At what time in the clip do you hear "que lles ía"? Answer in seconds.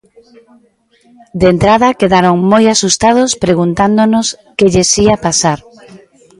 4.57-5.15